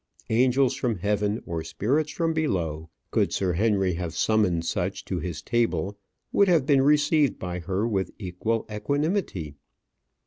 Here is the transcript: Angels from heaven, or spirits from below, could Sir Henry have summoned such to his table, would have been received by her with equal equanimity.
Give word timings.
Angels 0.31 0.73
from 0.75 0.95
heaven, 0.97 1.43
or 1.45 1.63
spirits 1.63 2.11
from 2.11 2.33
below, 2.33 2.89
could 3.11 3.31
Sir 3.31 3.53
Henry 3.53 3.93
have 3.93 4.15
summoned 4.15 4.65
such 4.65 5.05
to 5.05 5.19
his 5.19 5.43
table, 5.43 5.95
would 6.31 6.47
have 6.47 6.65
been 6.65 6.81
received 6.81 7.37
by 7.37 7.59
her 7.59 7.87
with 7.87 8.09
equal 8.17 8.65
equanimity. 8.71 9.53